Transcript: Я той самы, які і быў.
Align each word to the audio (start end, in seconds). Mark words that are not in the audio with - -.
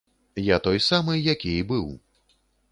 Я 0.43 0.57
той 0.67 0.79
самы, 0.87 1.15
які 1.27 1.55
і 1.61 1.63
быў. 1.73 1.87